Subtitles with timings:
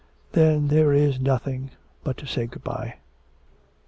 [0.31, 1.69] 'Then there is nothing
[2.03, 2.95] but to say good bye.'